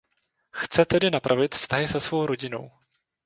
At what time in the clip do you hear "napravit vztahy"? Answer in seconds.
1.11-1.87